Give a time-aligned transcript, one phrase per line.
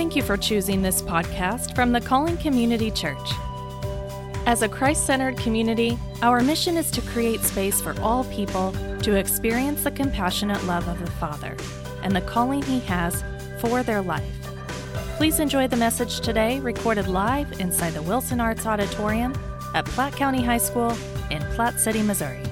[0.00, 3.32] Thank you for choosing this podcast from the Calling Community Church.
[4.46, 9.16] As a Christ centered community, our mission is to create space for all people to
[9.16, 11.54] experience the compassionate love of the Father
[12.02, 13.22] and the calling He has
[13.60, 14.24] for their life.
[15.18, 19.34] Please enjoy the message today, recorded live inside the Wilson Arts Auditorium
[19.74, 20.96] at Platte County High School
[21.30, 22.42] in Platte City, Missouri.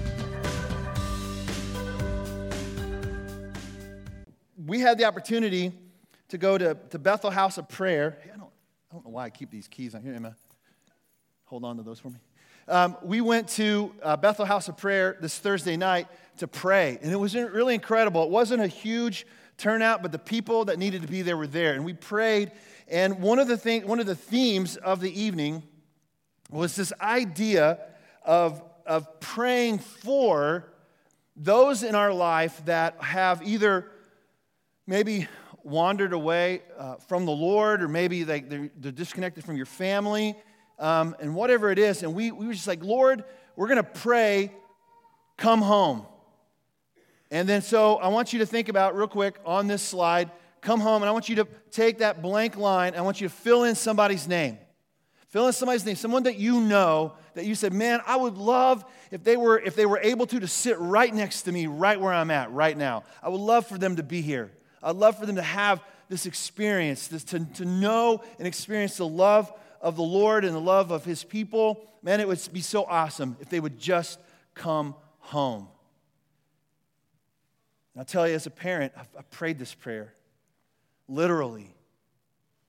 [4.66, 5.72] We had the opportunity
[6.28, 8.18] to go to, to Bethel House of Prayer.
[8.22, 8.50] I, don't,
[8.90, 10.36] I don't know why I keep these keys on here, Emma.
[11.46, 12.18] Hold on to those for me.
[12.68, 17.10] Um, we went to uh, Bethel House of Prayer this Thursday night to pray, and
[17.10, 18.24] it was really incredible.
[18.24, 21.72] It wasn't a huge turnout, but the people that needed to be there were there,
[21.72, 22.52] and we prayed.
[22.86, 25.62] And one of the thing, one of the themes of the evening
[26.50, 27.78] was this idea
[28.22, 30.70] of, of praying for
[31.36, 33.90] those in our life that have either
[34.86, 35.26] maybe
[35.64, 40.36] wandered away uh, from the Lord, or maybe they, they're, they're disconnected from your family,
[40.78, 42.02] um, and whatever it is.
[42.02, 43.24] And we, we were just like, Lord,
[43.56, 44.52] we're going to pray,
[45.36, 46.06] come home.
[47.30, 50.80] And then so I want you to think about real quick on this slide, come
[50.80, 53.64] home, and I want you to take that blank line, I want you to fill
[53.64, 54.58] in somebody's name.
[55.28, 58.82] Fill in somebody's name, someone that you know that you said, man, I would love
[59.10, 62.00] if they were if they were able to to sit right next to me, right
[62.00, 63.04] where I'm at right now.
[63.22, 64.50] I would love for them to be here.
[64.82, 69.06] I'd love for them to have this experience, this, to, to know and experience the
[69.06, 71.86] love of the Lord and the love of His people.
[72.02, 74.18] Man, it would be so awesome if they would just
[74.54, 75.68] come home.
[77.94, 80.14] And I'll tell you, as a parent, I've, I've prayed this prayer.
[81.08, 81.74] Literally,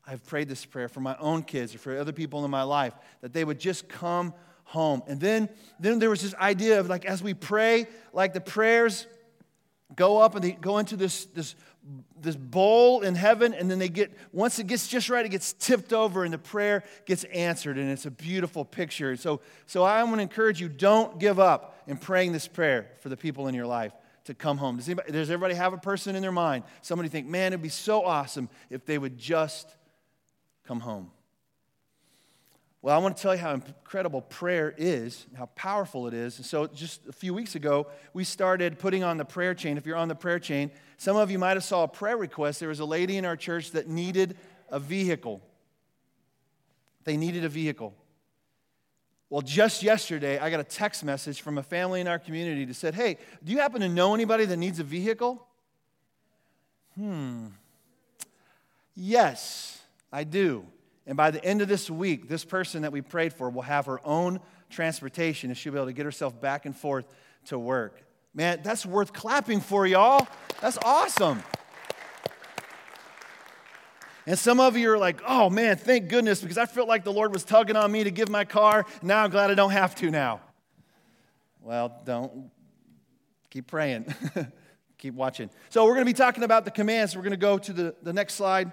[0.05, 2.93] I've prayed this prayer for my own kids or for other people in my life
[3.21, 5.03] that they would just come home.
[5.07, 5.49] And then,
[5.79, 9.07] then there was this idea of like, as we pray, like the prayers
[9.95, 11.55] go up and they go into this, this
[12.19, 15.53] this bowl in heaven, and then they get, once it gets just right, it gets
[15.53, 19.15] tipped over and the prayer gets answered, and it's a beautiful picture.
[19.15, 23.09] So, so I want to encourage you don't give up in praying this prayer for
[23.09, 23.93] the people in your life
[24.25, 24.77] to come home.
[24.77, 26.63] Does, anybody, does everybody have a person in their mind?
[26.81, 29.75] Somebody think, man, it'd be so awesome if they would just
[30.67, 31.11] come home.
[32.81, 36.39] Well, I want to tell you how incredible prayer is, how powerful it is.
[36.45, 39.77] So, just a few weeks ago, we started putting on the prayer chain.
[39.77, 42.61] If you're on the prayer chain, some of you might have saw a prayer request.
[42.61, 44.37] There was a lady in our church that needed
[44.69, 45.41] a vehicle.
[47.03, 47.93] They needed a vehicle.
[49.29, 52.75] Well, just yesterday, I got a text message from a family in our community that
[52.75, 55.45] said, Hey, do you happen to know anybody that needs a vehicle?
[56.95, 57.47] Hmm.
[58.95, 60.65] Yes, I do.
[61.09, 63.87] And by the end of this week, this person that we prayed for will have
[63.87, 64.39] her own
[64.69, 67.11] transportation and she'll be able to get herself back and forth
[67.45, 68.03] to work.
[68.35, 70.27] Man, that's worth clapping for, y'all.
[70.61, 71.41] That's awesome.
[74.27, 77.11] And some of you are like, oh man, thank goodness, because I felt like the
[77.11, 78.85] Lord was tugging on me to give my car.
[79.01, 80.41] Now I'm glad I don't have to now.
[81.59, 82.51] Well, don't.
[83.49, 84.13] Keep praying.
[84.99, 85.49] Keep watching.
[85.69, 87.15] So, we're going to be talking about the commands.
[87.15, 88.71] We're going to go to the, the next slide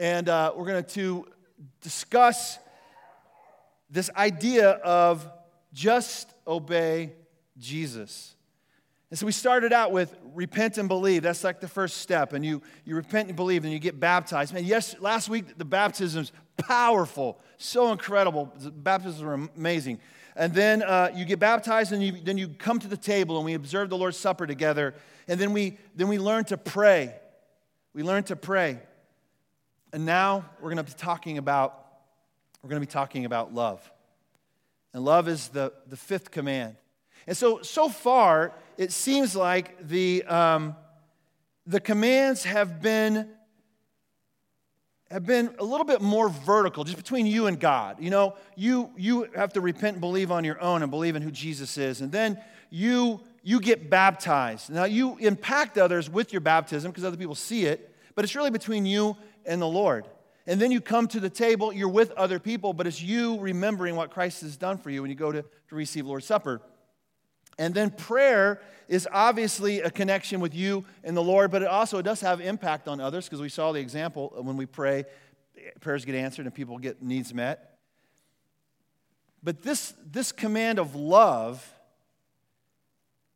[0.00, 1.26] and uh, we're going to
[1.82, 2.58] discuss
[3.90, 5.30] this idea of
[5.74, 7.12] just obey
[7.58, 8.34] Jesus.
[9.10, 11.22] And so we started out with repent and believe.
[11.22, 12.32] That's like the first step.
[12.32, 14.54] And you, you repent and believe, and you get baptized.
[14.54, 18.50] Man, yes, last week the baptism's powerful, so incredible.
[18.58, 20.00] The baptisms were amazing.
[20.34, 23.44] And then uh, you get baptized, and you, then you come to the table, and
[23.44, 24.94] we observe the Lord's Supper together.
[25.28, 27.14] And then we, then we learn to pray.
[27.92, 28.80] We learn to pray.
[29.92, 31.80] And now we're going to be talking about
[32.62, 33.90] we're going to be talking about love.
[34.92, 36.76] And love is the, the fifth command.
[37.26, 40.76] And so, so far, it seems like the, um,
[41.66, 43.28] the commands have been,
[45.10, 47.96] have been a little bit more vertical, just between you and God.
[48.00, 51.22] You know, you, you have to repent and believe on your own and believe in
[51.22, 52.00] who Jesus is.
[52.00, 52.38] And then
[52.68, 54.70] you, you get baptized.
[54.70, 58.50] Now, you impact others with your baptism because other people see it, but it's really
[58.50, 59.16] between you
[59.46, 60.06] and the Lord.
[60.46, 63.94] And then you come to the table, you're with other people, but it's you remembering
[63.94, 66.60] what Christ has done for you when you go to, to receive Lord's Supper.
[67.58, 72.02] And then prayer is obviously a connection with you and the Lord, but it also
[72.02, 75.04] does have impact on others because we saw the example when we pray,
[75.80, 77.78] prayers get answered and people get needs met.
[79.42, 81.74] But this, this command of love,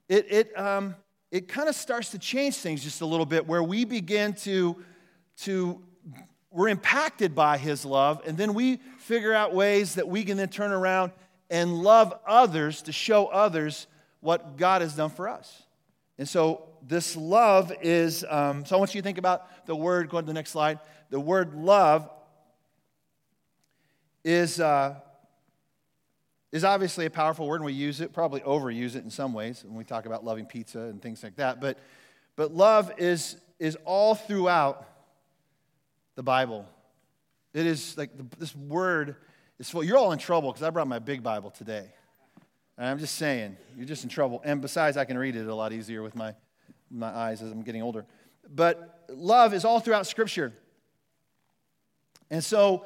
[0.08, 0.96] it, it, um,
[1.30, 4.82] it kind of starts to change things just a little bit where we begin to,
[5.38, 5.82] to
[6.50, 10.48] we're impacted by his love, and then we figure out ways that we can then
[10.48, 11.12] turn around
[11.50, 13.86] and love others to show others
[14.20, 15.62] what God has done for us.
[16.16, 20.08] And so this love is, um, so I want you to think about the word,
[20.08, 20.78] go to the next slide.
[21.10, 22.08] The word love
[24.24, 24.94] is, uh,
[26.52, 29.64] is obviously a powerful word, and we use it, probably overuse it in some ways
[29.64, 31.60] when we talk about loving pizza and things like that.
[31.60, 31.78] But,
[32.36, 34.88] but love is, is all throughout
[36.14, 36.66] the Bible.
[37.52, 39.16] It is like the, this word
[39.58, 39.84] is full.
[39.84, 41.86] You're all in trouble because I brought my big Bible today.
[42.76, 44.42] And I'm just saying, you're just in trouble.
[44.44, 46.34] And besides, I can read it a lot easier with my,
[46.90, 48.04] my eyes as I'm getting older.
[48.52, 50.52] But love is all throughout Scripture.
[52.30, 52.84] And so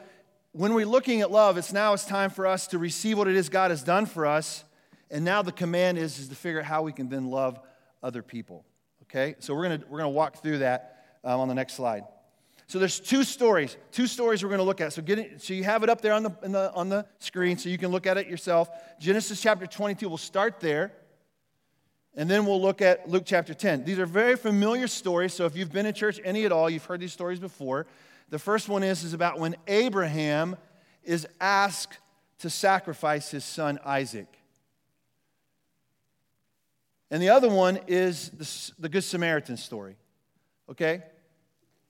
[0.53, 3.37] when we're looking at love, it's now it's time for us to receive what it
[3.37, 4.65] is God has done for us.
[5.11, 7.59] And now the command is, is to figure out how we can then love
[8.03, 8.67] other people.
[9.05, 9.37] Okay?
[9.39, 12.03] So we're going to we're gonna walk through that um, on the next slide.
[12.69, 14.93] So there's two stories, two stories we're going to look at.
[14.93, 17.57] So get it, so you have it up there on the, the, on the screen
[17.57, 18.69] so you can look at it yourself.
[19.01, 20.93] Genesis chapter 22, we'll start there.
[22.15, 23.85] And then we'll look at Luke chapter 10.
[23.85, 25.33] These are very familiar stories.
[25.33, 27.87] So if you've been in church any at all, you've heard these stories before.
[28.29, 30.57] The first one is, is about when Abraham
[31.03, 31.97] is asked
[32.41, 34.29] to sacrifice his son Isaac.
[37.11, 39.97] And the other one is the, the Good Samaritan story.
[40.69, 41.03] Okay?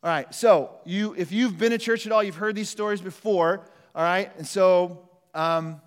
[0.01, 3.01] All right, so you, if you've been to church at all, you've heard these stories
[3.01, 3.67] before.
[3.97, 5.81] All right, and so um,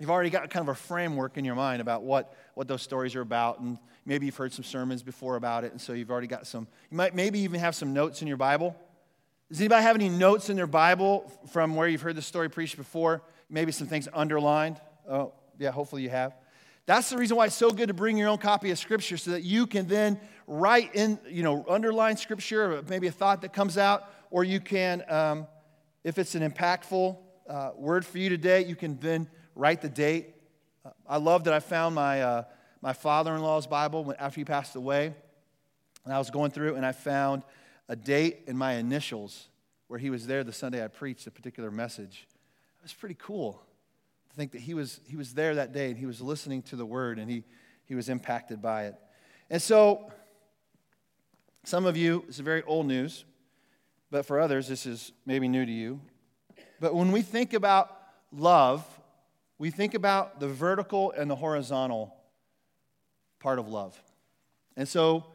[0.00, 3.14] you've already got kind of a framework in your mind about what, what those stories
[3.14, 6.26] are about, and maybe you've heard some sermons before about it, and so you've already
[6.26, 6.66] got some.
[6.90, 8.74] You might maybe even have some notes in your Bible.
[9.48, 12.76] Does anybody have any notes in their Bible from where you've heard the story preached
[12.76, 13.22] before?
[13.48, 14.80] Maybe some things underlined.
[15.08, 16.34] Oh, yeah, hopefully you have.
[16.86, 19.32] That's the reason why it's so good to bring your own copy of Scripture so
[19.32, 23.78] that you can then write in, you know, underline Scripture, maybe a thought that comes
[23.78, 25.46] out, or you can, um,
[26.02, 27.16] if it's an impactful
[27.48, 30.34] uh, word for you today, you can then write the date.
[30.84, 32.44] Uh, I love that I found my, uh,
[32.80, 35.14] my father in law's Bible after he passed away.
[36.04, 37.42] And I was going through and I found
[37.88, 39.48] a date and my initials
[39.88, 42.26] where he was there the Sunday I preached a particular message.
[42.78, 43.62] It was pretty cool
[44.34, 46.86] think that he was, he was there that day and he was listening to the
[46.86, 47.44] word and he,
[47.84, 48.94] he was impacted by it.
[49.48, 50.12] And so,
[51.64, 53.24] some of you, this is very old news,
[54.10, 56.00] but for others, this is maybe new to you.
[56.80, 57.94] But when we think about
[58.32, 58.84] love,
[59.58, 62.16] we think about the vertical and the horizontal
[63.40, 64.00] part of love.
[64.76, 65.26] And so,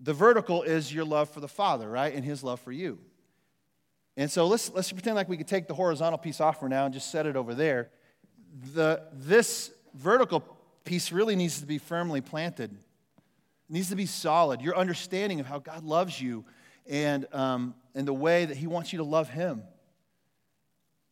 [0.00, 2.14] the vertical is your love for the Father, right?
[2.14, 2.98] And his love for you.
[4.18, 6.84] And so let's, let's pretend like we could take the horizontal piece off for now
[6.84, 7.88] and just set it over there.
[8.74, 10.40] The, this vertical
[10.84, 14.60] piece really needs to be firmly planted, it needs to be solid.
[14.60, 16.44] Your understanding of how God loves you
[16.88, 19.62] and, um, and the way that He wants you to love Him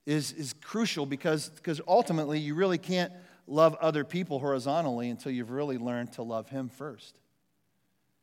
[0.05, 3.13] is, is crucial because, because ultimately you really can't
[3.47, 7.15] love other people horizontally until you've really learned to love Him first.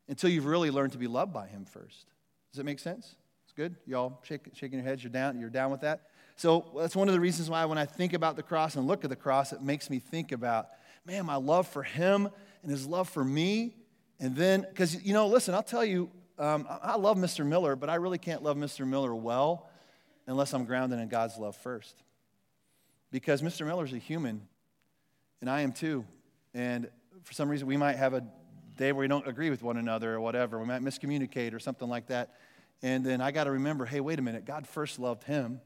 [0.09, 2.06] Until you've really learned to be loved by Him first.
[2.51, 3.15] Does that make sense?
[3.55, 3.75] Good?
[3.85, 6.09] Y'all shake, shaking your heads, you're down, you're down with that?
[6.35, 9.03] So that's one of the reasons why when I think about the cross and look
[9.03, 10.69] at the cross, it makes me think about,
[11.05, 12.29] man, my love for him
[12.61, 13.75] and his love for me.
[14.19, 16.09] And then, because, you know, listen, I'll tell you,
[16.39, 17.45] um, I love Mr.
[17.45, 18.88] Miller, but I really can't love Mr.
[18.88, 19.69] Miller well
[20.25, 22.01] unless I'm grounded in God's love first.
[23.11, 23.65] Because Mr.
[23.65, 24.48] Miller's a human,
[25.41, 26.05] and I am too.
[26.55, 26.89] And
[27.24, 28.24] for some reason, we might have a
[28.77, 30.60] day where we don't agree with one another or whatever.
[30.60, 32.33] We might miscommunicate or something like that.
[32.82, 35.62] And then I got to remember hey, wait a minute, God first loved him,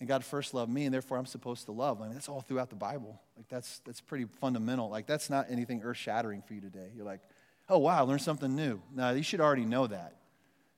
[0.00, 2.00] and God first loved me, and therefore I'm supposed to love.
[2.00, 3.20] I mean, that's all throughout the Bible.
[3.36, 4.90] Like, that's, that's pretty fundamental.
[4.90, 6.90] Like, that's not anything earth shattering for you today.
[6.96, 7.20] You're like,
[7.68, 8.82] oh, wow, I learned something new.
[8.94, 10.16] Now, you should already know that.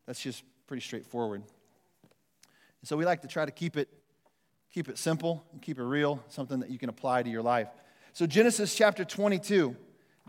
[0.07, 1.43] That's just pretty straightforward.
[1.43, 3.89] And so we like to try to keep it,
[4.71, 7.69] keep it simple and keep it real, something that you can apply to your life.
[8.13, 9.75] So, Genesis chapter 22,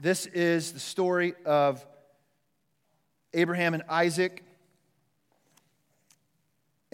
[0.02, 1.86] this is the story of
[3.34, 4.45] Abraham and Isaac.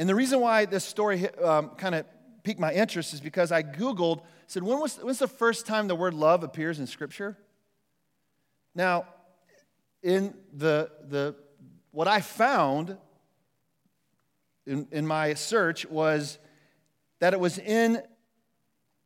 [0.02, 2.08] And the reason why this story um, kind of
[2.42, 5.94] piqued my interest is because I Googled, said, when was, when's the first time the
[5.94, 7.38] word love appears in Scripture?
[8.74, 9.06] Now,
[10.02, 11.36] in the, the,
[11.92, 12.98] what I found
[14.66, 16.40] in, in my search was
[17.20, 18.02] that it was in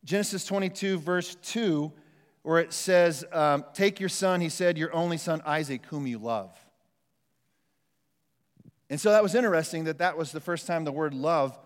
[0.05, 1.91] Genesis 22, verse 2,
[2.43, 6.19] where it says, um, Take your son, he said, your only son Isaac, whom you
[6.19, 6.57] love.
[8.89, 11.58] And so that was interesting that that was the first time the word love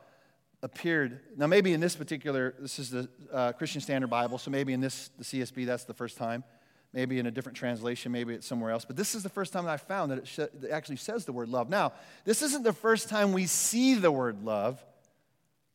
[0.62, 1.20] appeared.
[1.38, 4.82] Now, maybe in this particular, this is the uh, Christian Standard Bible, so maybe in
[4.82, 6.44] this, the CSB, that's the first time.
[6.92, 8.84] Maybe in a different translation, maybe it's somewhere else.
[8.84, 11.24] But this is the first time that I found that it, sh- it actually says
[11.24, 11.70] the word love.
[11.70, 11.94] Now,
[12.26, 14.84] this isn't the first time we see the word love,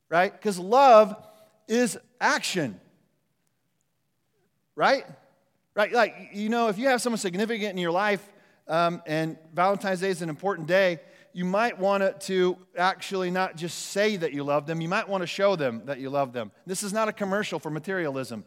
[0.09, 0.33] right?
[0.33, 1.17] Because love
[1.69, 2.81] is action,
[4.75, 5.05] right?
[5.75, 5.93] Right?
[5.93, 8.27] Like, you know, if you have someone significant in your life
[8.67, 10.99] um, and Valentine's Day is an important day,
[11.35, 15.21] you might want to actually not just say that you love them, you might want
[15.23, 16.53] to show them that you love them.
[16.65, 18.45] This is not a commercial for materialism.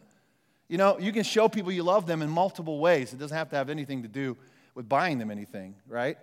[0.68, 3.12] You know, you can show people you love them in multiple ways.
[3.12, 4.38] It doesn't have to have anything to do
[4.74, 6.16] with buying them anything, right?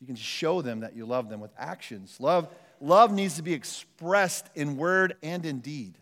[0.00, 2.16] You can show them that you love them with actions.
[2.20, 2.48] Love,
[2.80, 5.94] love needs to be expressed in word and in deed.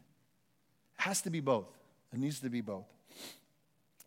[0.99, 1.69] It has to be both.
[2.13, 2.85] It needs to be both.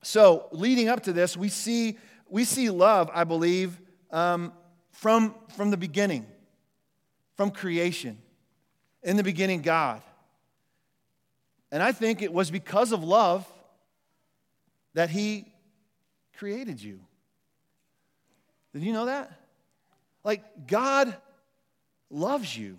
[0.04, 1.98] So, leading up to this, we see,
[2.30, 3.80] we see love, I believe,
[4.12, 4.52] um,
[4.92, 6.26] from, from the beginning,
[7.36, 8.18] from creation.
[9.04, 10.02] In the beginning, God.
[11.72, 13.48] And I think it was because of love
[14.94, 15.46] that He
[16.38, 17.00] created you.
[18.74, 19.32] Did you know that?
[20.24, 21.16] Like, God
[22.10, 22.78] loves you.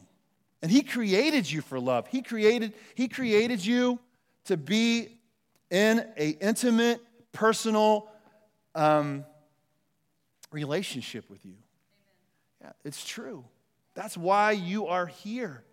[0.60, 2.06] And He created you for love.
[2.06, 3.98] He created, he created you
[4.44, 5.18] to be
[5.70, 7.00] in a intimate,
[7.32, 8.08] personal
[8.74, 9.24] um,
[10.52, 11.54] relationship with you.
[12.84, 13.44] It's true.
[13.94, 15.64] That's why you are here.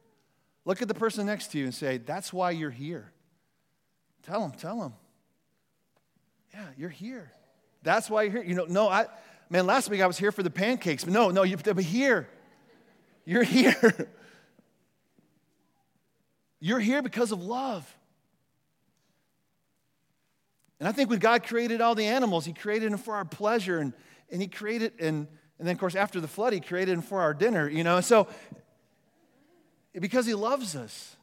[0.66, 3.12] Look at the person next to you and say, That's why you're here.
[4.24, 4.94] Tell them, tell them.
[6.54, 7.32] Yeah, you're here.
[7.84, 8.44] That's why you're here.
[8.44, 9.06] You know, no, I,
[9.50, 12.28] man, last week I was here for the pancakes, but no, no, you're here.
[13.26, 14.10] You're here.
[16.62, 17.90] You're here because of love.
[20.80, 23.80] And I think when God created all the animals, He created them for our pleasure,
[23.80, 23.94] and,
[24.30, 25.28] and He created, and,
[25.60, 28.02] and then of course after the flood, He created them for our dinner, you know.
[28.02, 28.28] So,
[29.94, 31.16] because He loves us.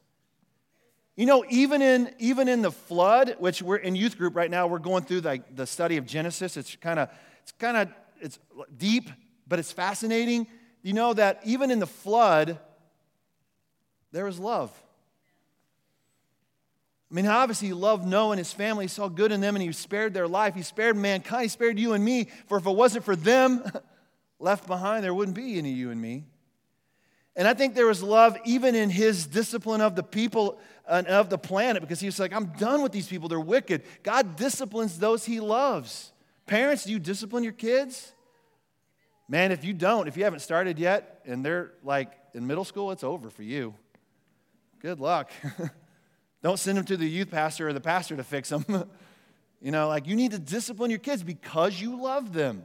[1.17, 4.67] You know, even in, even in the flood, which we're in youth group right now,
[4.67, 6.59] we're going through the, the study of Genesis.
[6.59, 7.09] It's kind of,
[7.43, 7.89] it's kind of,
[8.21, 8.39] it's
[8.77, 9.09] deep,
[9.49, 10.47] but it's fascinating.
[10.83, 12.59] You know that even in the flood,
[14.13, 14.71] there was love.
[17.11, 18.85] I mean, obviously, he loved Noah and his family.
[18.85, 20.55] He saw good in them and he spared their life.
[20.55, 21.43] He spared mankind.
[21.43, 22.29] He spared you and me.
[22.47, 23.65] For if it wasn't for them
[24.39, 26.25] left behind, there wouldn't be any you and me.
[27.37, 31.29] And I think there was love even in his discipline of the people and of
[31.29, 33.29] the planet because he was like, I'm done with these people.
[33.29, 33.83] They're wicked.
[34.03, 36.13] God disciplines those he loves.
[36.47, 38.13] Parents, do you discipline your kids?
[39.29, 42.91] Man, if you don't, if you haven't started yet and they're like in middle school,
[42.91, 43.75] it's over for you.
[44.81, 45.31] Good luck.
[46.43, 48.65] don't send them to the youth pastor or the pastor to fix them.
[49.61, 52.65] you know, like you need to discipline your kids because you love them.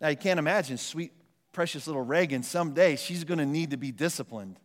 [0.00, 1.12] Now, you can't imagine sweet,
[1.52, 4.58] precious little Reagan someday, she's going to need to be disciplined.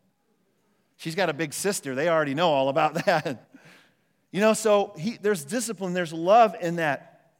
[0.97, 1.93] She's got a big sister.
[1.95, 3.49] They already know all about that.
[4.31, 7.31] you know, so he, there's discipline, there's love in that.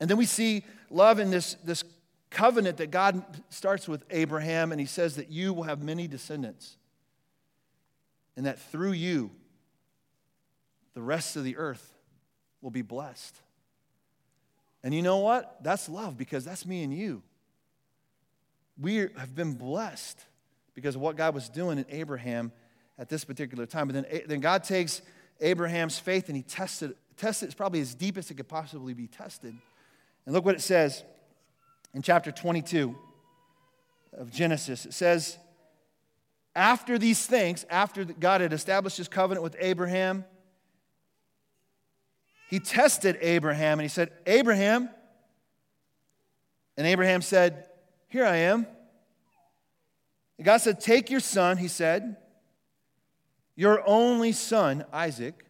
[0.00, 1.84] And then we see love in this, this
[2.30, 6.76] covenant that God starts with Abraham, and he says that you will have many descendants.
[8.36, 9.30] And that through you,
[10.94, 11.94] the rest of the earth
[12.60, 13.40] will be blessed.
[14.84, 15.56] And you know what?
[15.64, 17.22] That's love because that's me and you.
[18.78, 20.22] We have been blessed
[20.74, 22.52] because of what God was doing in Abraham
[22.98, 23.88] at this particular time.
[23.88, 25.00] But then, then God takes
[25.40, 27.48] Abraham's faith and he tested, tested it.
[27.48, 29.56] It's probably as deep as it could possibly be tested.
[30.26, 31.02] And look what it says
[31.94, 32.94] in chapter 22
[34.12, 34.84] of Genesis.
[34.84, 35.38] It says,
[36.54, 40.26] after these things, after God had established his covenant with Abraham,
[42.54, 44.88] he tested Abraham and he said, Abraham.
[46.76, 47.66] And Abraham said,
[48.06, 48.64] Here I am.
[50.38, 52.16] And God said, Take your son, he said,
[53.56, 55.44] your only son, Isaac.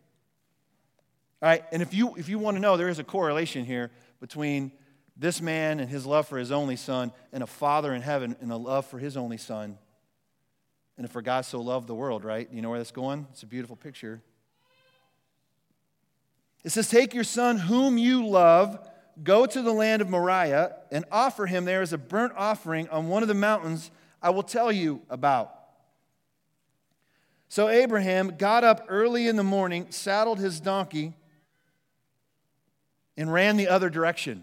[1.43, 3.91] All right, and if you, if you want to know, there is a correlation here
[4.19, 4.73] between
[5.15, 8.51] this man and his love for his only son and a father in heaven and
[8.51, 9.77] a love for his only son.
[10.97, 12.49] And for God so loved the world, right?
[12.51, 13.27] You know where that's going?
[13.33, 14.23] It's a beautiful picture.
[16.65, 18.79] It says, Take your son, whom you love,
[19.23, 23.09] go to the land of Moriah, and offer him there as a burnt offering on
[23.09, 23.91] one of the mountains
[24.23, 25.55] I will tell you about.
[27.49, 31.13] So Abraham got up early in the morning, saddled his donkey,
[33.17, 34.43] and ran the other direction.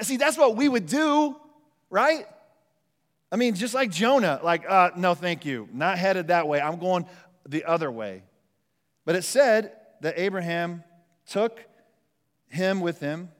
[0.00, 1.36] See, that's what we would do,
[1.90, 2.26] right?
[3.30, 5.68] I mean, just like Jonah, like, uh, no, thank you.
[5.72, 6.60] Not headed that way.
[6.60, 7.06] I'm going
[7.46, 8.24] the other way.
[9.04, 10.82] But it said that Abraham
[11.26, 11.64] took
[12.48, 13.30] him with him,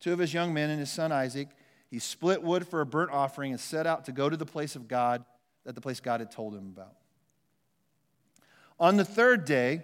[0.00, 1.48] two of his young men and his son Isaac.
[1.90, 4.76] He split wood for a burnt offering and set out to go to the place
[4.76, 5.24] of God,
[5.64, 6.94] that the place God had told him about.
[8.78, 9.82] On the third day,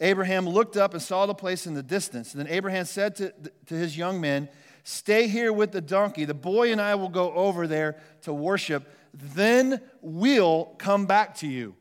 [0.00, 2.32] Abraham looked up and saw the place in the distance.
[2.32, 3.32] And then Abraham said to,
[3.66, 4.48] to his young men,
[4.84, 6.24] Stay here with the donkey.
[6.24, 8.88] The boy and I will go over there to worship.
[9.12, 11.74] Then we'll come back to you.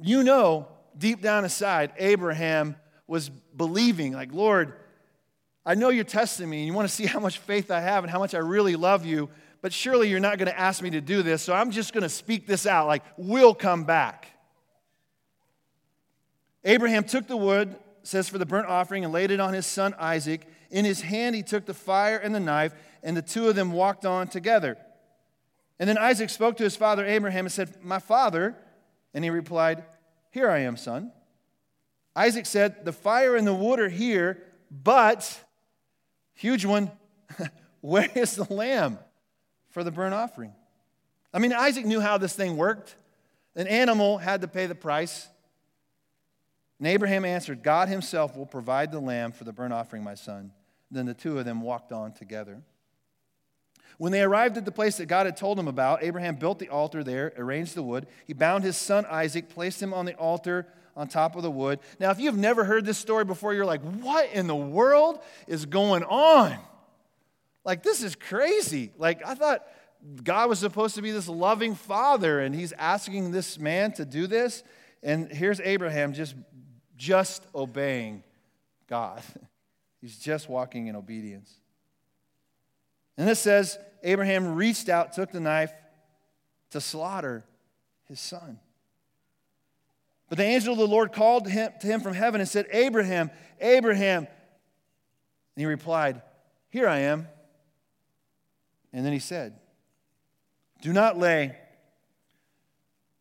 [0.00, 0.66] You know,
[0.98, 4.74] deep down inside, Abraham was believing, like, Lord,
[5.66, 8.04] I know you're testing me and you want to see how much faith I have
[8.04, 9.28] and how much I really love you,
[9.62, 12.02] but surely you're not going to ask me to do this, so I'm just going
[12.02, 14.28] to speak this out, like, we'll come back.
[16.64, 19.94] Abraham took the wood, says, for the burnt offering and laid it on his son
[19.98, 20.46] Isaac.
[20.70, 23.72] In his hand, he took the fire and the knife, and the two of them
[23.72, 24.76] walked on together.
[25.78, 28.56] And then Isaac spoke to his father Abraham and said, My father.
[29.12, 29.84] And he replied,
[30.34, 31.12] Here I am, son.
[32.16, 35.38] Isaac said, The fire and the wood are here, but,
[36.34, 36.90] huge one,
[37.80, 38.98] where is the lamb
[39.70, 40.52] for the burnt offering?
[41.32, 42.96] I mean, Isaac knew how this thing worked.
[43.54, 45.28] An animal had to pay the price.
[46.80, 50.50] And Abraham answered, God himself will provide the lamb for the burnt offering, my son.
[50.90, 52.60] Then the two of them walked on together.
[53.98, 56.68] When they arrived at the place that God had told him about, Abraham built the
[56.68, 58.06] altar there, arranged the wood.
[58.26, 61.80] He bound his son Isaac, placed him on the altar on top of the wood.
[61.98, 65.66] Now, if you've never heard this story before, you're like, what in the world is
[65.66, 66.56] going on?
[67.64, 68.92] Like, this is crazy.
[68.98, 69.66] Like, I thought
[70.22, 74.26] God was supposed to be this loving father, and he's asking this man to do
[74.26, 74.62] this.
[75.02, 76.34] And here's Abraham just,
[76.96, 78.22] just obeying
[78.88, 79.22] God.
[80.00, 81.50] He's just walking in obedience.
[83.16, 85.72] And it says Abraham reached out, took the knife
[86.70, 87.44] to slaughter
[88.08, 88.58] his son.
[90.28, 93.30] But the angel of the Lord called him, to him from heaven and said, Abraham,
[93.60, 94.26] Abraham.
[94.26, 96.22] And he replied,
[96.70, 97.28] Here I am.
[98.92, 99.54] And then he said,
[100.82, 101.56] Do not lay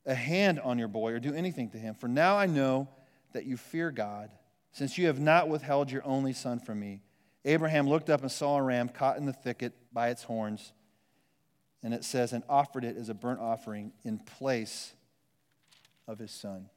[0.06, 2.88] a hand on your boy or do anything to him, for now I know
[3.34, 4.30] that you fear God,
[4.72, 7.02] since you have not withheld your only son from me.
[7.46, 10.72] Abraham looked up and saw a ram caught in the thicket by its horns.
[11.82, 14.94] And it says, and offered it as a burnt offering in place
[16.08, 16.70] of his son.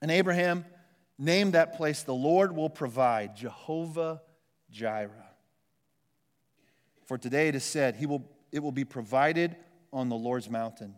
[0.00, 0.64] And Abraham
[1.18, 4.22] named that place, The Lord will provide, Jehovah
[4.70, 5.10] Jireh.
[7.06, 9.56] For today it is said, he will, It will be provided
[9.92, 10.94] on the Lord's mountain.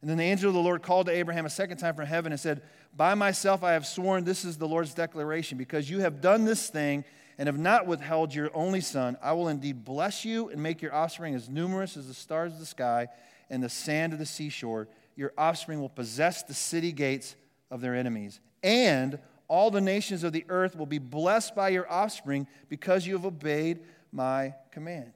[0.00, 2.30] And then the angel of the Lord called to Abraham a second time from heaven
[2.30, 2.62] and said,
[2.94, 6.68] By myself I have sworn, this is the Lord's declaration, because you have done this
[6.68, 7.04] thing
[7.38, 10.94] and have not withheld your only son, I will indeed bless you and make your
[10.94, 13.08] offspring as numerous as the stars of the sky
[13.50, 14.88] and the sand of the seashore.
[15.16, 17.36] Your offspring will possess the city gates
[17.70, 18.40] of their enemies.
[18.62, 19.18] And
[19.48, 23.26] all the nations of the earth will be blessed by your offspring because you have
[23.26, 25.12] obeyed my command.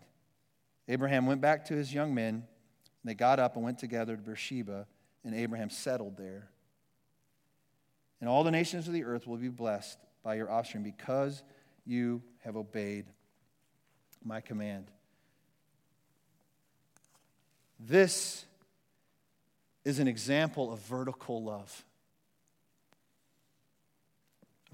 [0.89, 2.45] Abraham went back to his young men, and
[3.05, 4.87] they got up and went together to Beersheba,
[5.25, 6.51] and Abraham settled there.
[8.21, 11.43] And all the nations of the earth will be blessed by your offspring because
[11.89, 13.07] you have obeyed
[14.23, 14.87] my command.
[17.81, 18.45] This
[19.85, 21.85] is an example of vertical love.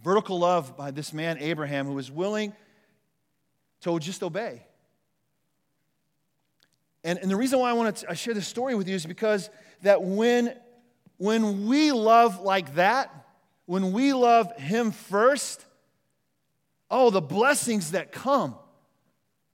[0.03, 2.53] Vertical love by this man, Abraham, who was willing
[3.83, 4.67] to just obey.
[7.05, 9.51] And, and the reason why I want to share this story with you is because
[9.83, 10.57] that when,
[11.19, 13.15] when we love like that,
[13.67, 15.64] when we love Him first,
[16.91, 18.57] Oh, the blessings that come.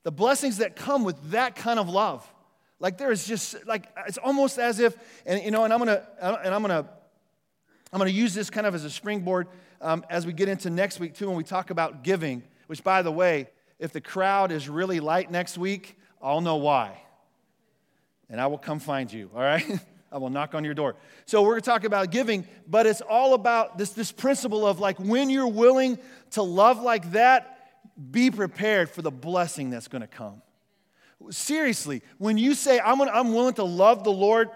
[0.02, 2.26] The blessings that come with that kind of love.
[2.78, 6.02] Like there is just like it's almost as if, and you know, and I'm gonna
[6.20, 6.88] and I'm gonna
[7.92, 9.48] I'm gonna use this kind of as a springboard
[9.82, 12.42] um, as we get into next week too, when we talk about giving.
[12.68, 16.98] Which, by the way, if the crowd is really light next week, I'll know why,
[18.30, 19.30] and I will come find you.
[19.34, 19.64] All right.
[20.12, 20.96] I will knock on your door.
[21.26, 24.80] So we're going to talk about giving, but it's all about this, this principle of
[24.80, 25.98] like when you're willing
[26.32, 27.56] to love like that,
[28.10, 30.42] be prepared for the blessing that's going to come.
[31.30, 34.48] Seriously, when you say, I'm, gonna, I'm willing to love the Lord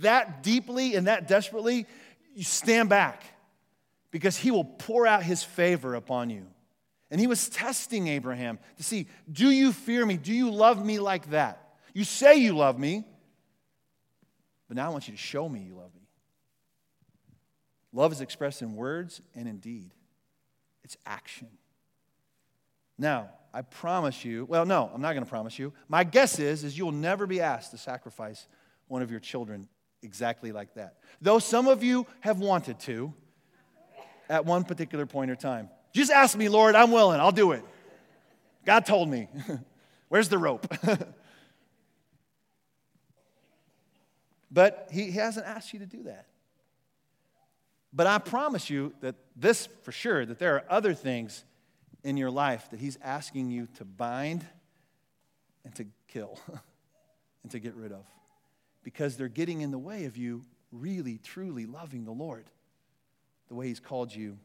[0.00, 1.86] that deeply and that desperately,
[2.34, 3.24] you stand back
[4.10, 6.46] because he will pour out his favor upon you.
[7.10, 10.16] And he was testing Abraham to see, do you fear me?
[10.16, 11.76] Do you love me like that?
[11.94, 13.04] You say you love me,
[14.68, 16.02] but now I want you to show me you love me.
[17.92, 19.92] Love is expressed in words and in deed,
[20.82, 21.48] it's action.
[22.98, 25.72] Now, I promise you, well, no, I'm not going to promise you.
[25.88, 28.48] My guess is, is you'll never be asked to sacrifice
[28.88, 29.68] one of your children
[30.02, 30.98] exactly like that.
[31.20, 33.14] Though some of you have wanted to
[34.28, 35.70] at one particular point or time.
[35.92, 37.64] Just ask me, Lord, I'm willing, I'll do it.
[38.64, 39.28] God told me.
[40.08, 40.66] Where's the rope?
[44.54, 46.26] But he hasn't asked you to do that.
[47.92, 51.44] But I promise you that this for sure, that there are other things
[52.04, 54.46] in your life that he's asking you to bind
[55.64, 56.38] and to kill
[57.42, 58.04] and to get rid of
[58.84, 62.44] because they're getting in the way of you really, truly loving the Lord
[63.48, 64.38] the way he's called you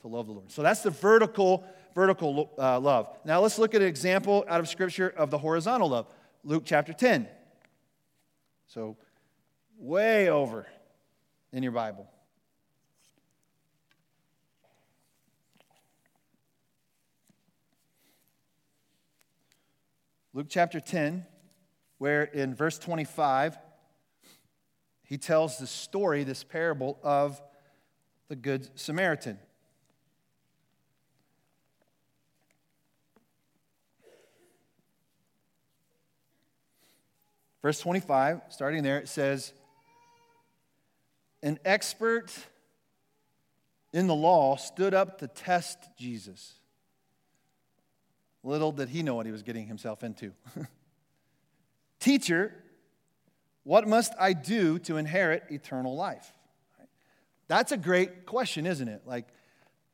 [0.00, 0.50] to love the Lord.
[0.50, 3.08] So that's the vertical, vertical uh, love.
[3.24, 6.06] Now let's look at an example out of Scripture of the horizontal love.
[6.42, 7.28] Luke chapter 10.
[8.66, 8.96] So,
[9.78, 10.66] way over
[11.52, 12.08] in your Bible.
[20.32, 21.24] Luke chapter 10,
[21.96, 23.56] where in verse 25,
[25.02, 27.40] he tells the story, this parable of
[28.28, 29.38] the Good Samaritan.
[37.62, 39.52] Verse 25, starting there, it says,
[41.46, 42.32] An expert
[43.92, 46.54] in the law stood up to test Jesus.
[48.42, 50.32] Little did he know what he was getting himself into.
[52.00, 52.52] Teacher,
[53.62, 56.32] what must I do to inherit eternal life?
[57.46, 59.02] That's a great question, isn't it?
[59.06, 59.28] Like,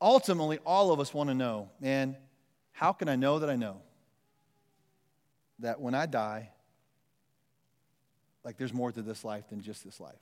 [0.01, 2.17] ultimately, all of us want to know, man,
[2.71, 3.77] how can I know that I know
[5.59, 6.49] that when I die,
[8.43, 10.17] like there's more to this life than just this life?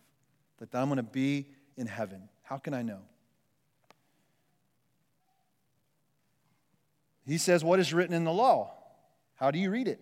[0.62, 2.30] That I'm going to be in heaven.
[2.43, 3.00] How can I know?
[7.26, 8.71] He says, What is written in the law?
[9.36, 10.00] How do you read it?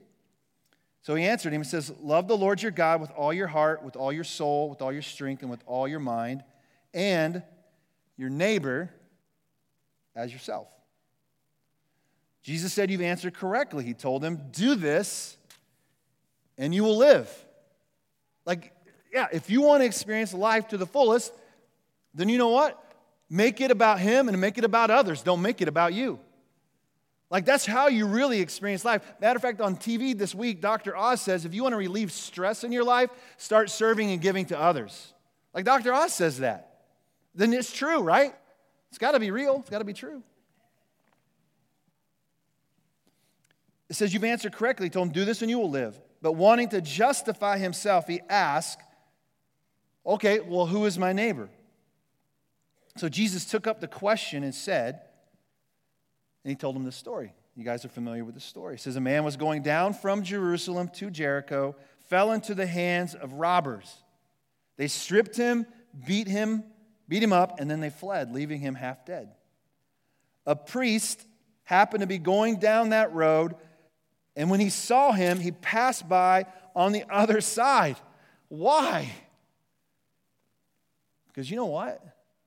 [1.01, 3.83] So he answered him and says, Love the Lord your God with all your heart,
[3.83, 6.43] with all your soul, with all your strength, and with all your mind,
[6.93, 7.41] and
[8.17, 8.89] your neighbor
[10.13, 10.67] as yourself.
[12.43, 13.85] Jesus said, You've answered correctly.
[13.85, 15.37] He told him, Do this,
[16.57, 17.31] and you will live.
[18.45, 18.73] Like,
[19.11, 21.33] yeah, if you want to experience life to the fullest,
[22.13, 22.83] then you know what?
[23.29, 25.21] Make it about Him and make it about others.
[25.21, 26.19] Don't make it about you.
[27.29, 29.03] Like, that's how you really experience life.
[29.21, 30.97] Matter of fact, on TV this week, Dr.
[30.97, 34.45] Oz says if you want to relieve stress in your life, start serving and giving
[34.47, 35.13] to others.
[35.53, 35.93] Like, Dr.
[35.93, 36.81] Oz says that.
[37.35, 38.33] Then it's true, right?
[38.89, 40.23] It's got to be real, it's got to be true.
[43.89, 44.87] It says, You've answered correctly.
[44.87, 45.99] He told him, Do this and you will live.
[46.21, 48.81] But wanting to justify himself, he asked,
[50.09, 51.49] Okay, well, who is my neighbor?
[52.97, 55.01] So Jesus took up the question and said,
[56.43, 57.31] and he told him this story.
[57.55, 58.75] You guys are familiar with the story.
[58.75, 61.75] It says, A man was going down from Jerusalem to Jericho,
[62.07, 64.01] fell into the hands of robbers.
[64.77, 65.67] They stripped him,
[66.07, 66.63] beat him,
[67.07, 69.29] beat him up, and then they fled, leaving him half dead.
[70.47, 71.23] A priest
[71.65, 73.53] happened to be going down that road,
[74.35, 77.97] and when he saw him, he passed by on the other side.
[78.47, 79.11] Why?
[81.39, 82.03] Because you know what?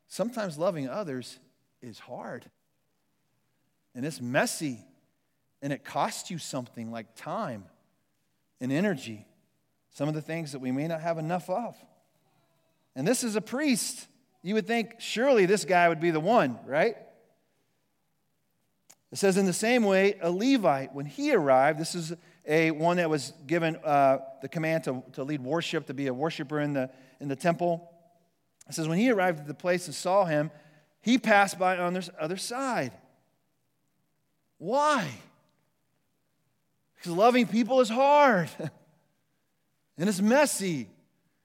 [0.07, 1.39] Sometimes loving others
[1.81, 2.45] is hard
[3.95, 4.85] and it's messy
[5.63, 7.65] and it costs you something like time
[8.61, 9.27] and energy,
[9.93, 11.75] some of the things that we may not have enough of.
[12.95, 14.09] And this is a priest.
[14.43, 16.97] You would think surely this guy would be the one, right?
[19.11, 22.13] It says, in the same way, a Levite, when he arrived, this is
[22.47, 26.15] a one that was given uh, the command to, to lead worship, to be a
[26.15, 27.89] worshiper in the, in the temple.
[28.69, 30.51] It says, when he arrived at the place and saw him,
[31.01, 32.93] he passed by on the other side.
[34.59, 35.09] Why?
[36.95, 38.49] Because loving people is hard
[39.99, 40.89] and it's messy.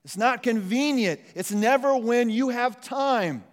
[0.06, 1.20] It's not convenient.
[1.36, 3.44] It's never when you have time.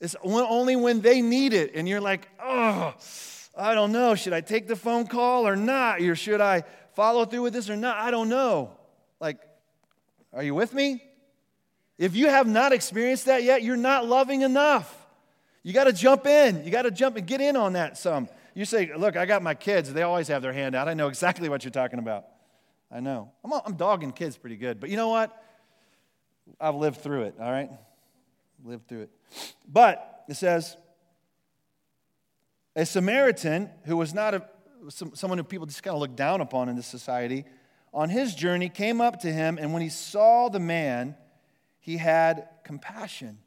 [0.00, 1.72] It's only when they need it.
[1.74, 2.94] And you're like, oh,
[3.56, 4.14] I don't know.
[4.14, 6.00] Should I take the phone call or not?
[6.00, 6.64] Or should I
[6.94, 7.98] follow through with this or not?
[7.98, 8.70] I don't know.
[9.20, 9.38] Like,
[10.32, 11.02] are you with me?
[12.00, 14.96] If you have not experienced that yet, you're not loving enough.
[15.62, 16.64] You got to jump in.
[16.64, 18.26] You got to jump and get in on that some.
[18.54, 19.92] You say, Look, I got my kids.
[19.92, 20.88] They always have their hand out.
[20.88, 22.24] I know exactly what you're talking about.
[22.90, 23.30] I know.
[23.44, 24.80] I'm, I'm dogging kids pretty good.
[24.80, 25.44] But you know what?
[26.58, 27.68] I've lived through it, all right?
[28.64, 29.10] Lived through it.
[29.70, 30.78] But it says,
[32.74, 34.42] a Samaritan who was not a,
[34.88, 37.44] someone who people just kind of look down upon in this society,
[37.92, 41.14] on his journey came up to him, and when he saw the man,
[41.90, 43.38] he had compassion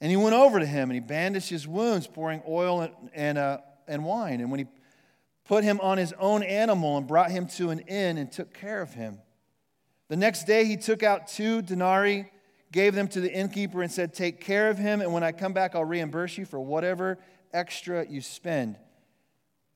[0.00, 3.38] and he went over to him and he bandaged his wounds, pouring oil and, and,
[3.38, 4.40] uh, and wine.
[4.40, 4.66] And when he
[5.44, 8.80] put him on his own animal and brought him to an inn and took care
[8.80, 9.18] of him.
[10.08, 12.30] The next day he took out two denarii,
[12.72, 15.52] gave them to the innkeeper, and said, Take care of him, and when I come
[15.52, 17.18] back, I'll reimburse you for whatever
[17.52, 18.76] extra you spend.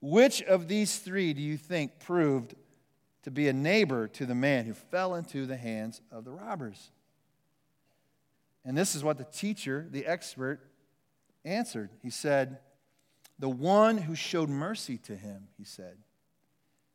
[0.00, 2.54] Which of these three do you think proved
[3.28, 6.90] to be a neighbor to the man who fell into the hands of the robbers?
[8.64, 10.60] And this is what the teacher, the expert,
[11.44, 11.90] answered.
[12.02, 12.58] He said,
[13.38, 15.98] The one who showed mercy to him, he said.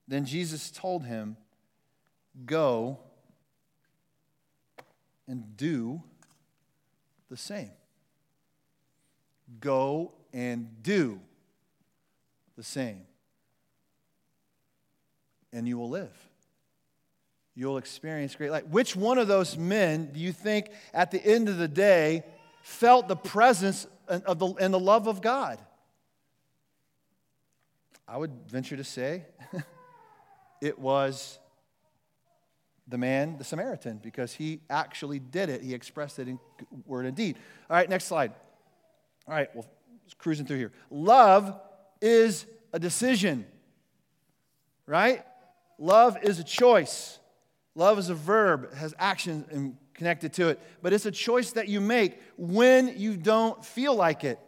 [0.07, 1.37] Then Jesus told him,
[2.47, 2.97] Go
[5.27, 6.01] and do
[7.29, 7.73] the same.
[9.59, 11.19] Go and do
[12.57, 13.01] the same.
[15.53, 16.11] And you will live.
[17.55, 18.65] You'll experience great life.
[18.65, 22.23] Which one of those men do you think at the end of the day
[22.63, 25.59] felt the presence of the, and the love of God?
[28.07, 29.25] I would venture to say
[30.61, 31.37] it was
[32.87, 35.61] the man, the Samaritan, because he actually did it.
[35.61, 36.39] He expressed it in
[36.85, 37.37] word and deed.
[37.69, 38.33] All right, next slide.
[39.27, 39.65] All right, well,
[40.17, 40.71] cruising through here.
[40.89, 41.59] Love
[42.01, 43.45] is a decision,
[44.85, 45.23] right?
[45.77, 47.19] Love is a choice.
[47.75, 51.67] Love is a verb, it has action connected to it, but it's a choice that
[51.67, 54.39] you make when you don't feel like it.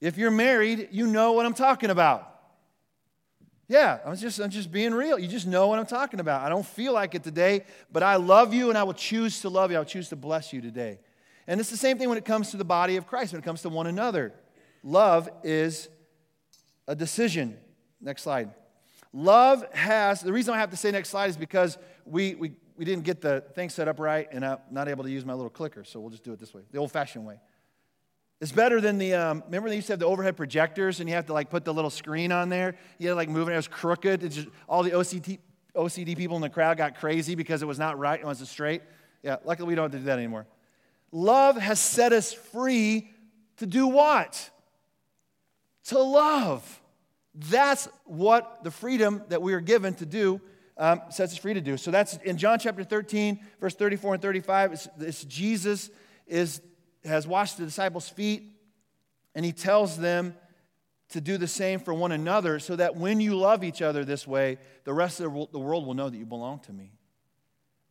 [0.00, 2.30] If you're married, you know what I'm talking about.
[3.66, 5.18] Yeah, I'm just, I'm just being real.
[5.18, 6.42] You just know what I'm talking about.
[6.42, 9.48] I don't feel like it today, but I love you and I will choose to
[9.48, 9.78] love you.
[9.78, 10.98] I will choose to bless you today.
[11.46, 13.44] And it's the same thing when it comes to the body of Christ, when it
[13.44, 14.34] comes to one another.
[14.82, 15.88] Love is
[16.86, 17.56] a decision.
[18.02, 18.50] Next slide.
[19.16, 22.84] Love has, the reason I have to say next slide is because we, we, we
[22.84, 25.50] didn't get the thing set up right and I'm not able to use my little
[25.50, 27.38] clicker, so we'll just do it this way, the old fashioned way.
[28.40, 31.14] It's better than the, um, remember they used to have the overhead projectors and you
[31.14, 32.74] have to like put the little screen on there?
[32.98, 34.24] You had to like move it, it was crooked.
[34.24, 35.38] It's just, all the OCD,
[35.76, 38.82] OCD people in the crowd got crazy because it was not right, it wasn't straight.
[39.22, 40.48] Yeah, luckily we don't have to do that anymore.
[41.12, 43.08] Love has set us free
[43.58, 44.50] to do what?
[45.84, 46.80] To love.
[47.34, 50.40] That's what the freedom that we are given to do
[50.76, 51.76] um, sets us free to do.
[51.76, 54.72] So that's in John chapter 13, verse 34 and 35.
[54.72, 55.90] It's, it's Jesus
[56.26, 56.60] is
[57.04, 58.44] has washed the disciples' feet,
[59.34, 60.34] and he tells them
[61.10, 64.26] to do the same for one another so that when you love each other this
[64.26, 66.92] way, the rest of the world will know that you belong to me.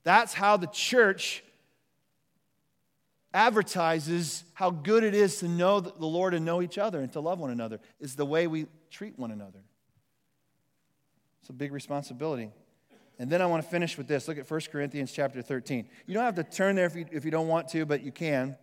[0.04, 1.44] That's how the church
[3.34, 7.20] advertises how good it is to know the Lord and know each other and to
[7.20, 9.60] love one another, is the way we treat one another.
[11.42, 12.52] It's a big responsibility.
[13.20, 14.28] And then I want to finish with this.
[14.28, 15.88] Look at 1 Corinthians chapter 13.
[16.06, 18.12] You don't have to turn there if you, if you don't want to, but you
[18.12, 18.56] can.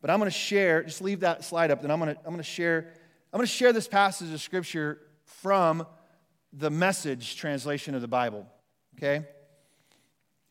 [0.00, 2.30] But I'm going to share, just leave that slide up, and I'm going to, I'm
[2.30, 2.92] going to share,
[3.32, 5.86] I'm going to share this passage of scripture from
[6.52, 8.46] the message translation of the Bible.
[8.96, 9.26] Okay?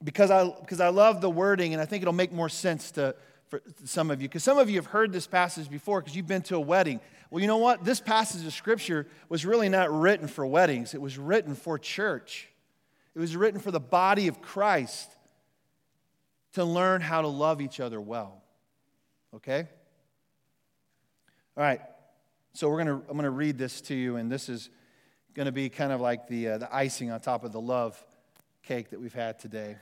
[0.04, 3.16] Because I, because I love the wording, and I think it'll make more sense to,
[3.48, 4.28] for some of you.
[4.28, 7.00] Because some of you have heard this passage before because you've been to a wedding.
[7.30, 7.84] Well, you know what?
[7.84, 12.50] This passage of scripture was really not written for weddings, it was written for church.
[13.14, 15.10] It was written for the body of Christ
[16.54, 18.42] to learn how to love each other well
[19.36, 19.68] okay?
[21.58, 21.82] All right.
[22.54, 24.70] So we're gonna, I'm going to read this to you, and this is
[25.34, 28.02] going to be kind of like the, uh, the icing on top of the love
[28.64, 29.76] cake that we've had today.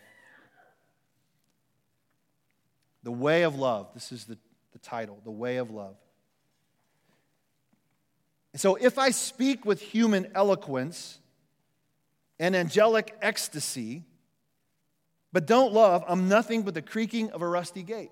[3.03, 3.89] The Way of Love.
[3.93, 4.37] This is the,
[4.71, 5.95] the title The Way of Love.
[8.55, 11.19] So if I speak with human eloquence
[12.39, 14.03] and angelic ecstasy,
[15.31, 18.11] but don't love, I'm nothing but the creaking of a rusty gate.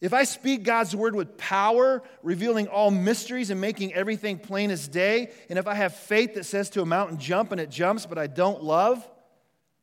[0.00, 4.86] If I speak God's word with power, revealing all mysteries and making everything plain as
[4.86, 8.04] day, and if I have faith that says to a mountain, jump, and it jumps,
[8.04, 9.08] but I don't love,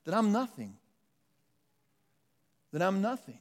[0.05, 0.77] then I'm nothing.
[2.71, 3.39] Then I'm nothing.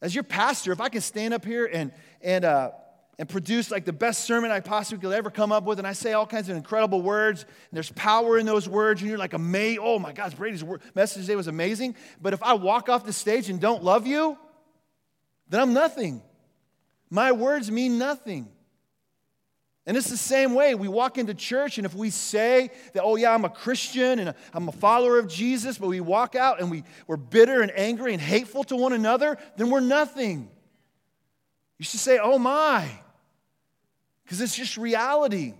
[0.00, 2.72] As your pastor, if I can stand up here and, and uh,
[3.18, 5.78] and produce like the best sermon I possibly could ever come up with.
[5.78, 9.08] And I say all kinds of incredible words, and there's power in those words, and
[9.08, 9.80] you're like amazed.
[9.80, 10.64] Oh my gosh, Brady's
[10.94, 11.94] message today was amazing.
[12.20, 14.36] But if I walk off the stage and don't love you,
[15.48, 16.22] then I'm nothing.
[17.10, 18.48] My words mean nothing.
[19.84, 20.76] And it's the same way.
[20.76, 24.34] We walk into church, and if we say that, oh, yeah, I'm a Christian and
[24.52, 28.12] I'm a follower of Jesus, but we walk out and we, we're bitter and angry
[28.12, 30.48] and hateful to one another, then we're nothing.
[31.78, 32.88] You should say, oh my,
[34.22, 35.54] because it's just reality.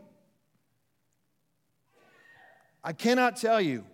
[2.85, 3.85] I cannot tell you.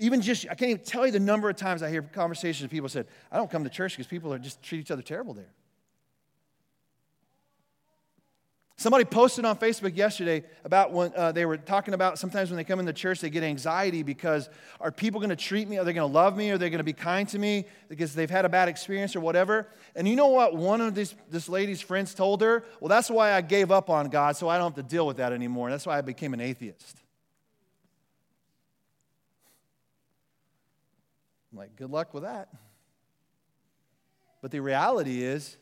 [0.00, 2.70] Even just, I can't even tell you the number of times I hear conversations of
[2.72, 5.34] people said, I don't come to church because people are just treat each other terrible
[5.34, 5.52] there.
[8.78, 12.64] Somebody posted on Facebook yesterday about when uh, they were talking about sometimes when they
[12.64, 14.50] come into church, they get anxiety because
[14.82, 15.78] are people going to treat me?
[15.78, 16.50] Are they going to love me?
[16.50, 19.20] Are they going to be kind to me because they've had a bad experience or
[19.20, 19.66] whatever?
[19.94, 20.54] And you know what?
[20.54, 24.10] One of these, this lady's friends told her, Well, that's why I gave up on
[24.10, 25.70] God, so I don't have to deal with that anymore.
[25.70, 26.98] That's why I became an atheist.
[31.50, 32.50] I'm like, Good luck with that.
[34.42, 35.56] But the reality is,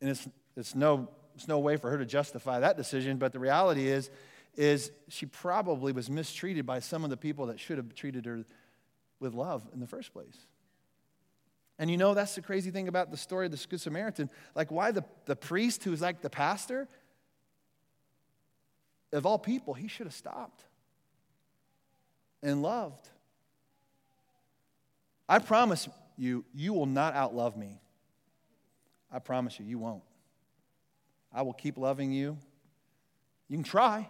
[0.00, 3.38] and it's, it's no there's no way for her to justify that decision, but the
[3.38, 4.10] reality is,
[4.56, 8.42] is she probably was mistreated by some of the people that should have treated her
[9.20, 10.38] with love in the first place.
[11.78, 14.30] And you know, that's the crazy thing about the story of the Good Samaritan.
[14.54, 16.88] Like, why the, the priest who's like the pastor,
[19.12, 20.64] of all people, he should have stopped
[22.42, 23.10] and loved.
[25.28, 27.78] I promise you, you will not outlove me.
[29.12, 30.02] I promise you, you won't.
[31.32, 32.38] I will keep loving you.
[33.48, 34.08] You can try,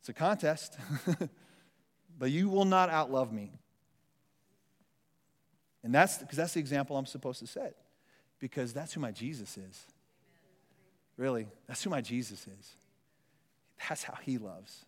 [0.00, 0.76] it's a contest,
[2.18, 3.52] but you will not outlove me.
[5.82, 7.74] And that's because that's the example I'm supposed to set,
[8.38, 9.84] because that's who my Jesus is.
[11.16, 12.76] Really, that's who my Jesus is.
[13.88, 14.84] That's how he loves.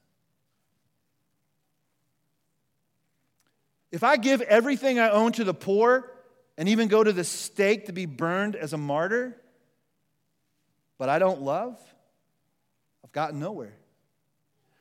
[3.93, 6.13] If I give everything I own to the poor
[6.59, 9.41] and even go to the stake to be burned as a martyr,
[10.99, 11.79] but I don't love,
[13.05, 13.75] I've gotten nowhere.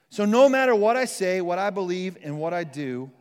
[0.09, 3.11] So, no matter what I say, what I believe, and what I do,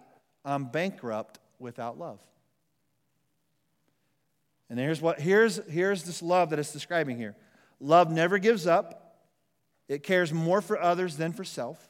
[0.44, 2.20] I'm bankrupt without love.
[4.70, 7.34] And here's, what, here's, here's this love that it's describing here
[7.80, 9.18] love never gives up,
[9.88, 11.88] it cares more for others than for self.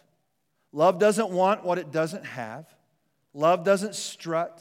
[0.73, 2.67] Love doesn't want what it doesn't have.
[3.33, 4.61] Love doesn't strut.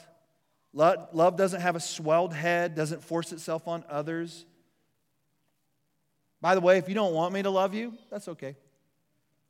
[0.74, 4.46] Love doesn't have a swelled head, doesn't force itself on others.
[6.44, 8.56] By the way, if you don't want me to love you, that's okay.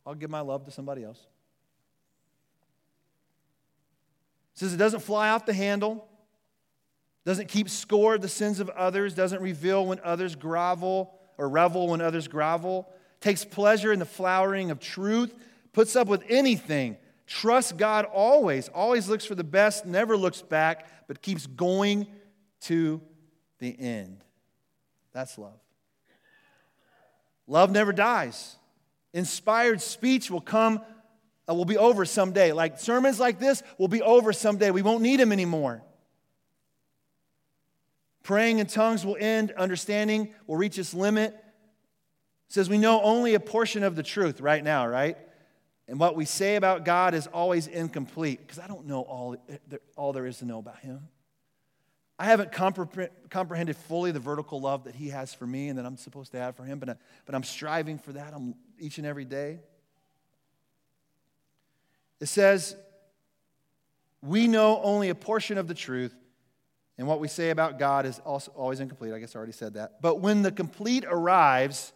[0.06, 1.20] I'll give my love to somebody else.
[4.54, 6.08] It says it doesn't fly off the handle,
[7.26, 11.88] doesn't keep score of the sins of others, doesn't reveal when others grovel or revel
[11.88, 12.88] when others grovel,
[13.20, 15.34] takes pleasure in the flowering of truth,
[15.72, 21.08] puts up with anything Trusts God always, always looks for the best, never looks back,
[21.08, 22.08] but keeps going
[22.62, 23.02] to
[23.60, 24.24] the end.
[25.14, 25.62] That's love.
[27.48, 28.58] Love never dies.
[29.14, 30.82] Inspired speech will come,
[31.50, 32.52] uh, will be over someday.
[32.52, 34.72] Like sermons like this will be over someday.
[34.72, 35.84] We won't need them anymore.
[38.24, 39.52] Praying in tongues will end.
[39.52, 41.34] Understanding will reach its limit.
[41.34, 45.18] It says we know only a portion of the truth right now, right?
[45.88, 49.36] And what we say about God is always incomplete because I don't know all,
[49.98, 51.10] all there is to know about Him.
[52.24, 55.98] I haven't comprehended fully the vertical love that He has for me and that I'm
[55.98, 58.34] supposed to have for Him, but, I, but I'm striving for that
[58.80, 59.60] each and every day.
[62.22, 62.78] It says,
[64.22, 66.16] We know only a portion of the truth,
[66.98, 69.14] and what we say about God is also always incomplete.
[69.14, 70.02] I guess I already said that.
[70.02, 71.92] But when the complete arrives,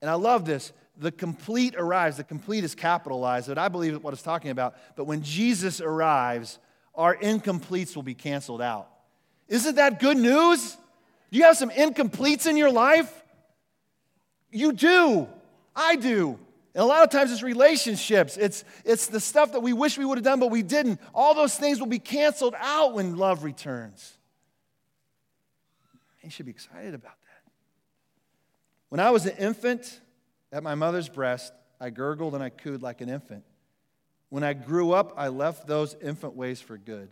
[0.00, 2.16] and I love this, the complete arrives.
[2.16, 4.76] The complete is capitalized, but I believe what it's talking about.
[4.96, 6.58] But when Jesus arrives,
[6.94, 8.92] our incompletes will be canceled out.
[9.48, 10.76] Isn't that good news?
[11.30, 13.12] Do you have some incompletes in your life?
[14.50, 15.28] You do.
[15.74, 16.38] I do.
[16.74, 18.36] And a lot of times it's relationships.
[18.36, 21.00] It's, it's the stuff that we wish we would have done, but we didn't.
[21.14, 24.16] All those things will be canceled out when love returns.
[26.22, 27.52] You should be excited about that.
[28.90, 30.00] When I was an infant,
[30.52, 33.44] at my mother's breast, I gurgled and I cooed like an infant.
[34.28, 37.10] When I grew up, I left those infant ways for good.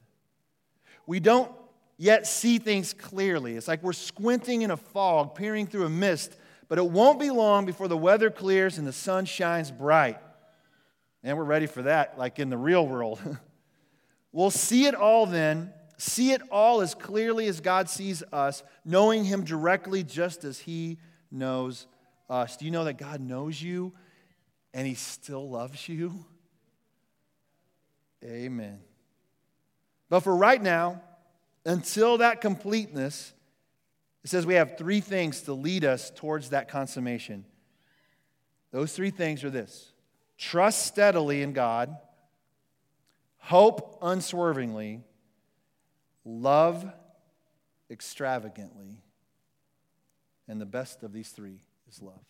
[1.06, 1.50] We don't
[1.98, 3.56] yet see things clearly.
[3.56, 6.36] It's like we're squinting in a fog, peering through a mist,
[6.68, 10.18] but it won't be long before the weather clears and the sun shines bright.
[11.22, 13.20] And we're ready for that, like in the real world.
[14.32, 19.24] we'll see it all then, see it all as clearly as God sees us, knowing
[19.24, 20.98] Him directly just as He
[21.30, 21.86] knows
[22.28, 22.56] us.
[22.56, 23.92] Do you know that God knows you
[24.74, 26.24] and He still loves you?
[28.24, 28.80] Amen.
[30.08, 31.02] But for right now,
[31.66, 33.32] until that completeness,
[34.24, 37.44] it says we have three things to lead us towards that consummation.
[38.70, 39.92] Those three things are this
[40.38, 41.96] trust steadily in God,
[43.38, 45.02] hope unswervingly,
[46.24, 46.86] love
[47.90, 48.98] extravagantly.
[50.48, 51.58] And the best of these three
[51.90, 52.24] is love.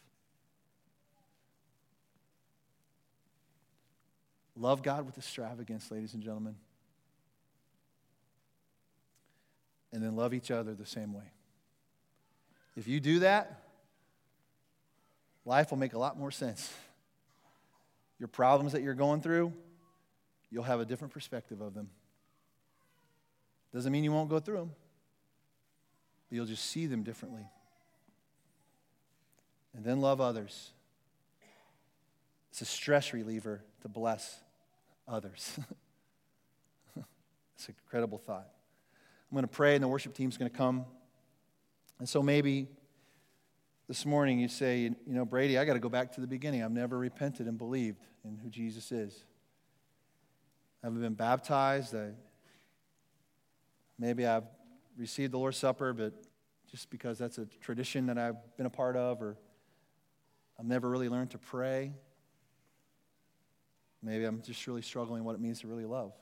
[4.56, 6.56] Love God with extravagance, ladies and gentlemen.
[9.92, 11.32] And then love each other the same way.
[12.76, 13.62] If you do that,
[15.44, 16.72] life will make a lot more sense.
[18.18, 19.52] Your problems that you're going through,
[20.50, 21.88] you'll have a different perspective of them.
[23.72, 24.70] Doesn't mean you won't go through them,
[26.28, 27.46] but you'll just see them differently
[29.76, 30.70] and then love others.
[32.50, 34.40] It's a stress reliever to bless
[35.06, 35.58] others.
[36.96, 38.48] it's an incredible thought.
[39.30, 40.84] I'm going to pray, and the worship team's going to come.
[41.98, 42.68] And so maybe
[43.88, 46.62] this morning you say, you know, Brady, I got to go back to the beginning.
[46.62, 49.24] I've never repented and believed in who Jesus is.
[50.82, 51.94] I haven't been baptized.
[51.94, 52.10] I,
[53.98, 54.44] maybe I've
[54.96, 56.12] received the Lord's Supper, but
[56.70, 59.36] just because that's a tradition that I've been a part of, or
[60.58, 61.92] I've never really learned to pray.
[64.02, 66.12] Maybe I'm just really struggling what it means to really love.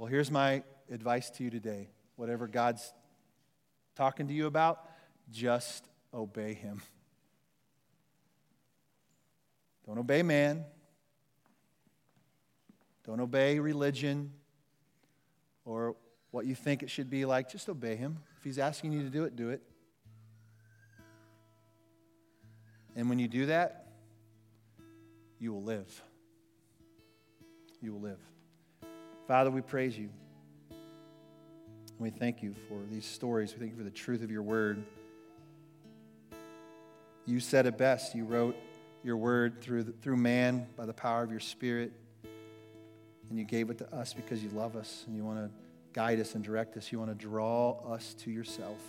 [0.00, 1.90] Well, here's my advice to you today.
[2.16, 2.94] Whatever God's
[3.96, 4.88] talking to you about,
[5.30, 6.80] just obey Him.
[9.84, 10.64] Don't obey man.
[13.04, 14.32] Don't obey religion
[15.66, 15.96] or
[16.30, 17.50] what you think it should be like.
[17.50, 18.20] Just obey Him.
[18.38, 19.60] If He's asking you to do it, do it.
[22.96, 23.88] And when you do that,
[25.38, 26.02] you will live.
[27.82, 28.30] You will live.
[29.30, 30.08] Father, we praise you.
[32.00, 33.52] We thank you for these stories.
[33.52, 34.82] We thank you for the truth of your word.
[37.26, 38.16] You said it best.
[38.16, 38.56] You wrote
[39.04, 41.92] your word through, the, through man by the power of your spirit.
[43.28, 45.50] And you gave it to us because you love us and you want to
[45.92, 46.90] guide us and direct us.
[46.90, 48.80] You want to draw us to yourself.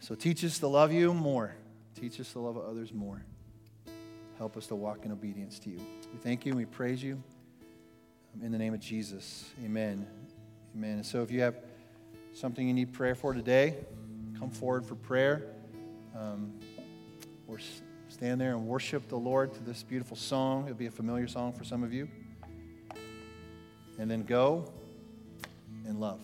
[0.00, 1.54] So teach us to love you more.
[1.98, 3.24] Teach us to love others more.
[4.36, 5.78] Help us to walk in obedience to you.
[6.12, 7.22] We thank you and we praise you.
[8.42, 10.06] In the name of Jesus, amen.
[10.76, 11.02] Amen.
[11.02, 11.56] so if you have
[12.34, 13.76] something you need prayer for today,
[14.38, 15.54] come forward for prayer.
[16.14, 16.52] Um,
[17.48, 17.58] or
[18.08, 20.64] stand there and worship the Lord to this beautiful song.
[20.64, 22.08] It'll be a familiar song for some of you.
[23.98, 24.70] And then go
[25.86, 26.20] and love.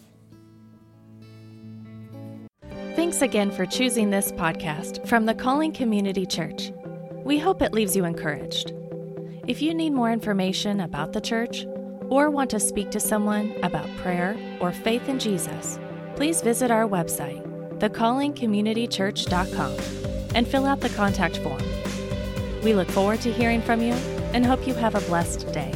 [2.95, 6.73] Thanks again for choosing this podcast from the Calling Community Church.
[7.25, 8.73] We hope it leaves you encouraged.
[9.47, 11.65] If you need more information about the church
[12.13, 15.79] or want to speak to someone about prayer or faith in Jesus,
[16.15, 17.43] please visit our website,
[17.79, 19.77] thecallingcommunitychurch.com,
[20.35, 21.63] and fill out the contact form.
[22.63, 23.95] We look forward to hearing from you
[24.35, 25.73] and hope you have a blessed day.